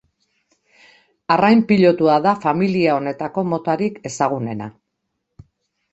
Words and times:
Arrain 1.35 1.61
pilotua 1.71 2.17
da 2.27 2.33
familia 2.47 2.97
honetako 3.01 3.47
motarik 3.53 4.03
ezagunena. 4.11 4.75